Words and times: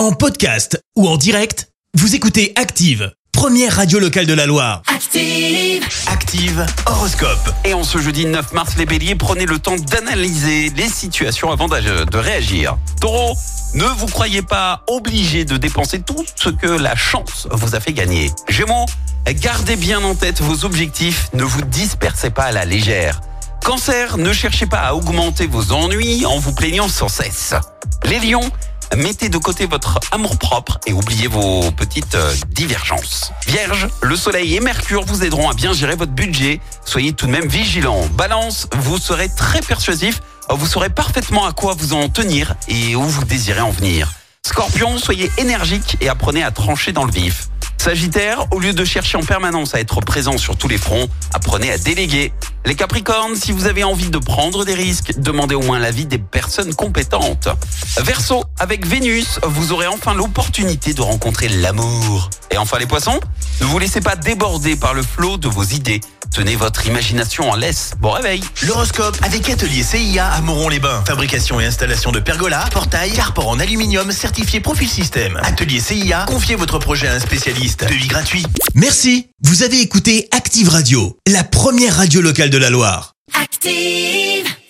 En 0.00 0.12
podcast 0.12 0.82
ou 0.96 1.06
en 1.06 1.18
direct, 1.18 1.68
vous 1.92 2.14
écoutez 2.14 2.54
Active, 2.56 3.12
première 3.32 3.76
radio 3.76 3.98
locale 3.98 4.24
de 4.24 4.32
la 4.32 4.46
Loire. 4.46 4.80
Active. 4.86 5.86
Active 6.06 6.64
horoscope. 6.86 7.50
Et 7.66 7.74
en 7.74 7.84
ce 7.84 7.98
jeudi 7.98 8.24
9 8.24 8.54
mars, 8.54 8.78
les 8.78 8.86
béliers, 8.86 9.14
prenez 9.14 9.44
le 9.44 9.58
temps 9.58 9.76
d'analyser 9.76 10.70
les 10.70 10.88
situations 10.88 11.52
avant 11.52 11.68
de, 11.68 12.16
réagir. 12.16 12.78
Taureau, 12.98 13.36
ne 13.74 13.84
vous 13.84 14.06
croyez 14.06 14.40
pas 14.40 14.84
obligé 14.88 15.44
de 15.44 15.58
dépenser 15.58 16.00
tout 16.00 16.24
ce 16.34 16.48
que 16.48 16.66
la 16.66 16.96
chance 16.96 17.46
vous 17.50 17.74
a 17.74 17.80
fait 17.80 17.92
gagner. 17.92 18.30
Gémeaux, 18.48 18.86
gardez 19.26 19.76
bien 19.76 20.02
en 20.02 20.14
tête 20.14 20.40
vos 20.40 20.64
objectifs, 20.64 21.28
ne 21.34 21.44
vous 21.44 21.60
dispersez 21.60 22.30
pas 22.30 22.44
à 22.44 22.52
la 22.52 22.64
légère. 22.64 23.20
Cancer, 23.62 24.16
ne 24.16 24.32
cherchez 24.32 24.64
pas 24.64 24.80
à 24.80 24.94
augmenter 24.94 25.46
vos 25.46 25.72
ennuis 25.72 26.24
en 26.24 26.38
vous 26.38 26.54
plaignant 26.54 26.88
sans 26.88 27.08
cesse. 27.08 27.52
Les 28.04 28.18
lions, 28.18 28.50
mettez 28.96 29.28
de 29.28 29.38
côté 29.38 29.66
votre 29.66 29.98
amour-propre 30.12 30.78
et 30.86 30.92
oubliez 30.92 31.26
vos 31.26 31.70
petites 31.72 32.14
euh, 32.14 32.34
divergences. 32.48 33.32
Vierge, 33.46 33.88
le 34.02 34.16
soleil 34.16 34.56
et 34.56 34.60
Mercure 34.60 35.04
vous 35.04 35.24
aideront 35.24 35.48
à 35.48 35.54
bien 35.54 35.72
gérer 35.72 35.96
votre 35.96 36.12
budget. 36.12 36.60
Soyez 36.84 37.12
tout 37.12 37.26
de 37.26 37.32
même 37.32 37.48
vigilant. 37.48 38.06
Balance, 38.14 38.68
vous 38.78 38.98
serez 38.98 39.28
très 39.34 39.60
persuasif. 39.60 40.20
Vous 40.48 40.66
saurez 40.66 40.90
parfaitement 40.90 41.46
à 41.46 41.52
quoi 41.52 41.74
vous 41.78 41.92
en 41.92 42.08
tenir 42.08 42.54
et 42.68 42.96
où 42.96 43.02
vous 43.02 43.24
désirez 43.24 43.60
en 43.60 43.70
venir. 43.70 44.12
Scorpion, 44.44 44.98
soyez 44.98 45.30
énergique 45.38 45.96
et 46.00 46.08
apprenez 46.08 46.42
à 46.42 46.50
trancher 46.50 46.92
dans 46.92 47.04
le 47.04 47.12
vif. 47.12 47.48
Sagittaire, 47.78 48.44
au 48.50 48.58
lieu 48.58 48.74
de 48.74 48.84
chercher 48.84 49.16
en 49.16 49.22
permanence 49.22 49.74
à 49.74 49.80
être 49.80 50.00
présent 50.00 50.36
sur 50.36 50.56
tous 50.56 50.68
les 50.68 50.76
fronts, 50.76 51.08
apprenez 51.32 51.70
à 51.72 51.78
déléguer. 51.78 52.32
Les 52.66 52.74
Capricornes, 52.74 53.36
si 53.36 53.52
vous 53.52 53.66
avez 53.66 53.84
envie 53.84 54.10
de 54.10 54.18
prendre 54.18 54.64
des 54.64 54.74
risques, 54.74 55.18
demandez 55.18 55.54
au 55.54 55.62
moins 55.62 55.78
l'avis 55.78 56.04
des 56.04 56.18
personnes 56.18 56.74
compétentes. 56.74 57.48
Verseau, 58.02 58.44
avec 58.58 58.86
Vénus, 58.86 59.40
vous 59.42 59.72
aurez 59.72 59.86
enfin 59.86 60.12
l'opportunité 60.12 60.92
de 60.92 61.00
rencontrer 61.00 61.48
l'amour. 61.48 62.28
Et 62.50 62.58
enfin 62.58 62.78
les 62.78 62.86
Poissons, 62.86 63.18
ne 63.60 63.66
vous 63.66 63.78
laissez 63.78 64.02
pas 64.02 64.14
déborder 64.14 64.76
par 64.76 64.92
le 64.92 65.02
flot 65.02 65.38
de 65.38 65.48
vos 65.48 65.64
idées. 65.64 66.00
Tenez 66.34 66.54
votre 66.54 66.86
imagination 66.86 67.50
en 67.50 67.56
laisse. 67.56 67.92
Bon 67.98 68.12
réveil 68.12 68.42
L'horoscope 68.62 69.16
avec 69.22 69.48
Atelier 69.48 69.82
CIA 69.82 70.26
à 70.26 70.40
Moron-les-Bains. 70.40 71.02
Fabrication 71.04 71.58
et 71.58 71.66
installation 71.66 72.12
de 72.12 72.20
pergolas, 72.20 72.66
portails, 72.70 73.12
carport 73.12 73.48
en 73.48 73.58
aluminium 73.58 74.12
certifié 74.12 74.60
Profil 74.60 74.88
Système. 74.88 75.38
Atelier 75.42 75.80
CIA, 75.80 76.26
confiez 76.28 76.54
votre 76.54 76.78
projet 76.78 77.08
à 77.08 77.14
un 77.14 77.20
spécialiste. 77.20 77.84
Devis 77.84 78.06
gratuit. 78.06 78.46
Merci. 78.74 79.26
Vous 79.42 79.64
avez 79.64 79.80
écouté 79.80 80.28
Active 80.30 80.68
Radio, 80.68 81.18
la 81.26 81.42
première 81.42 81.96
radio 81.96 82.20
locale 82.20 82.50
de 82.50 82.58
la 82.58 82.70
Loire. 82.70 83.12
Active. 83.34 84.49